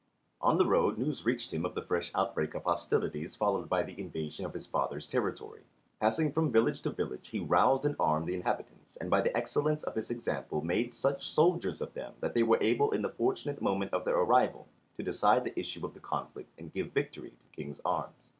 On 0.41 0.57
the 0.57 0.65
road 0.65 0.97
news 0.97 1.25
reached 1.27 1.53
him 1.53 1.63
of 1.63 1.75
the 1.75 1.83
fresh 1.83 2.09
outbreak 2.15 2.55
of 2.55 2.63
hostilities 2.63 3.35
followed 3.35 3.69
by 3.69 3.83
the 3.83 4.01
invasion 4.01 4.43
of 4.47 4.53
his 4.55 4.65
father's 4.65 5.07
territory. 5.07 5.61
Passing 5.99 6.31
from 6.31 6.51
village 6.51 6.81
to 6.81 6.89
village 6.89 7.27
he 7.27 7.39
roused 7.39 7.85
and 7.85 7.95
armed 7.99 8.25
the 8.25 8.33
inhabitants, 8.33 8.97
and 8.99 9.11
by 9.11 9.21
the 9.21 9.37
excellence 9.37 9.83
of 9.83 9.93
his 9.93 10.09
example 10.09 10.61
made 10.65 10.95
such 10.95 11.29
soldiers 11.29 11.81
of 11.81 11.93
them 11.93 12.15
that 12.19 12.33
they 12.33 12.41
were 12.41 12.57
able 12.63 12.89
in 12.93 13.03
the 13.03 13.09
fortunate 13.09 13.61
moment 13.61 13.93
of 13.93 14.03
their 14.03 14.17
arrival 14.17 14.67
to 14.97 15.03
decide 15.03 15.43
the 15.43 15.59
issue 15.59 15.85
of 15.85 15.93
the 15.93 15.99
conflict 15.99 16.49
and 16.57 16.73
give 16.73 16.93
victory 16.93 17.29
to 17.29 17.37
the 17.43 17.55
King's 17.55 17.81
arms. 17.85 18.27